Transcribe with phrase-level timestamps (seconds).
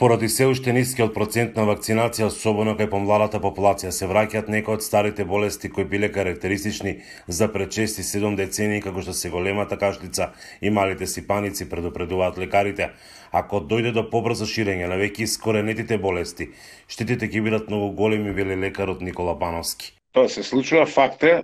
[0.00, 4.84] Поради се уште нискиот процент на вакцинација, особено кај помладата популација, се враќаат некои од
[4.84, 6.94] старите болести кои биле карактеристични
[7.28, 10.30] за пречести 7 децени, како што се големата кашлица
[10.64, 12.86] и малите сипаници, предупредуваат лекарите.
[13.30, 16.46] Ако дојде до побрзо ширење на веќе искоренетите болести,
[16.88, 19.92] штетите ќе бидат многу големи, вели лекарот Никола Бановски.
[20.16, 21.42] Тоа се случува факт е,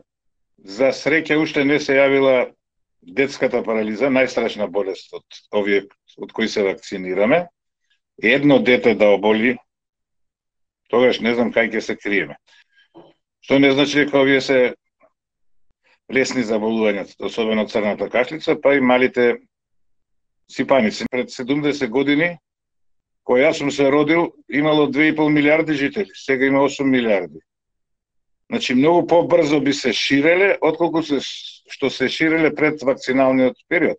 [0.65, 2.49] за среќа уште не се јавила
[3.05, 5.85] детската парализа, најстрашна болест од овие
[6.17, 7.45] од кои се вакцинираме
[8.23, 9.57] едно дете да оболи,
[10.89, 12.37] тогаш не знам кај ќе се криеме.
[13.45, 14.75] Што не значи дека овие се
[16.13, 19.37] лесни заболувања, особено црната кашлица, па и малите
[20.51, 21.05] сипаници.
[21.11, 22.37] Пред 70 години,
[23.27, 27.41] кој јас сум се родил, имало 2,5 милиарди жители, сега има 8 милиарди.
[28.51, 33.99] Значи, многу побрзо би се ширеле, отколку се, што се ширеле пред вакциналниот период.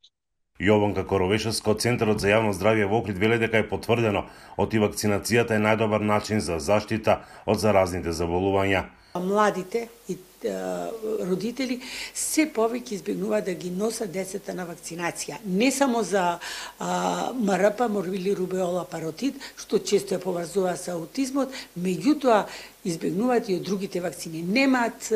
[0.59, 4.23] Јованка Коровешевска од Центарот за јавно здравје во Охрид веле дека е потврдено
[4.57, 8.87] оти вакцинацијата е најдобар начин за заштита од заразните заболувања.
[9.13, 11.79] Младите и родители
[12.13, 15.39] се повеќе избегнуваат да ги носат децата на вакцинација.
[15.45, 16.39] Не само за
[16.79, 22.45] а, МРП, морбили рубеола паротит, што често е поврзува со аутизмот, меѓутоа
[22.87, 24.41] избегнуваат и од другите вакцини.
[24.41, 25.09] Немаат,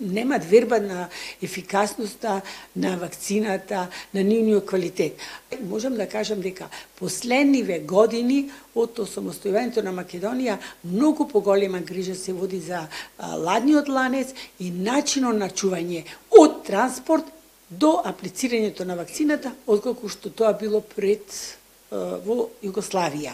[0.00, 1.08] немаат верба на
[1.42, 2.40] ефикасноста
[2.76, 5.16] на вакцината, на нивниот квалитет.
[5.68, 12.60] Можам да кажам дека последниве години од осамостојувањето на Македонија многу поголема грижа се води
[12.60, 12.86] за
[13.20, 17.24] ладниот ланец и начинот на чување од транспорт
[17.70, 21.24] до аплицирањето на вакцината, отколку што тоа било пред
[21.90, 23.32] во Југославија.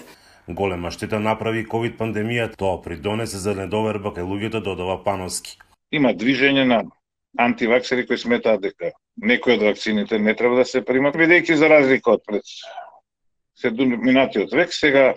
[0.48, 5.58] Голема штета направи ковид пандемија, тоа придонесе за недоверба кај луѓето додава Пановски.
[5.92, 6.82] Има движење на
[7.38, 12.16] антиваксери кои сметаат дека некои од вакцините не треба да се примат, бидејќи за разлика
[12.16, 12.44] од пред
[13.76, 15.14] минатиот век, сега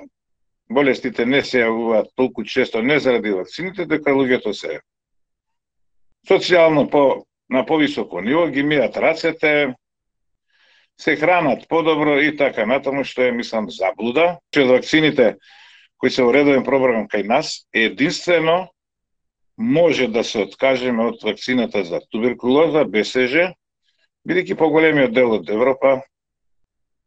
[0.70, 4.80] болестите не се јавуваат толку често не заради вакцините, дека луѓето се
[6.28, 9.76] социјално по на повисоко ниво ги мијат рацете,
[11.02, 14.38] се хранат подобро и така натаму што е мислам заблуда.
[14.54, 15.36] Че вакцините
[15.98, 18.70] кои се уредовен програм кај нас единствено
[19.58, 23.52] може да се откажеме од вакцината за туберкулоза, БСЖ,
[24.26, 26.02] бидејќи поголемиот дел од Европа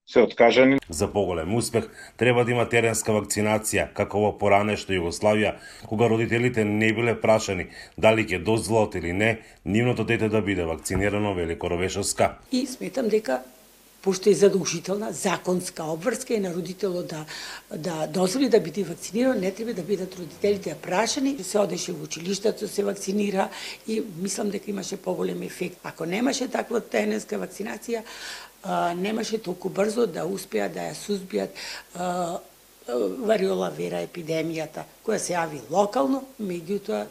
[0.07, 0.79] се откажани.
[0.89, 5.55] За поголем успех треба да има теренска вакцинација, како во поранешно Југославија,
[5.89, 11.35] кога родителите не биле прашани дали ќе дозволат или не нивното дете да биде вакцинирано,
[11.35, 12.37] вели Коровешовска.
[12.53, 13.41] И сметам дека
[14.05, 17.25] пошто е задолжителна законска обврска и на родителот да
[17.71, 21.93] да, да дозволи да биде вакциниран, не треба да бидат родителите прашани, да се одеше
[21.93, 23.49] во училиштето, да се вакцинира
[23.89, 25.77] и мислам дека имаше поголем ефект.
[25.85, 28.05] Ако немаше таква тенеска вакцинација,
[28.97, 31.51] немаше толку брзо да успеат да ја сузбијат
[33.25, 37.07] вариола вера епидемијата, која се јави локално, меѓутоа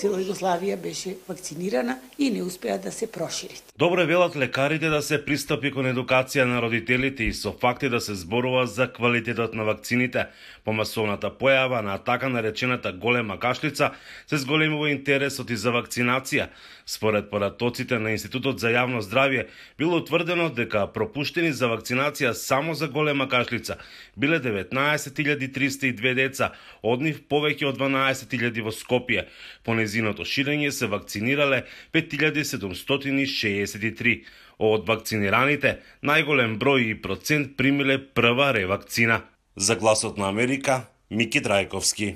[0.00, 3.60] цела Југославија беше вакцинирана и не успеа да се прошири.
[3.78, 8.14] Добро велат лекарите да се пристапи кон едукација на родителите и со факти да се
[8.14, 10.26] зборува за квалитетот на вакцините.
[10.64, 13.90] По масовната појава на така наречената голема кашлица
[14.26, 16.48] се зголемува интересот и за вакцинација.
[16.86, 19.46] Според поратоците на Институтот за јавно здравје
[19.78, 23.76] било утврдено дека пропуштени за вакцинација само за голема кашлица
[24.16, 26.52] биле 19.302 деца,
[26.82, 29.26] од нив повеќе од 12.000 во Скопје.
[29.64, 34.24] По нејзиното ширење се вакцинирале 5763.
[34.60, 39.22] Од вакцинираните, најголем број и процент примиле прва ревакцина.
[39.56, 42.14] За гласот на Америка, Мики Драјковски.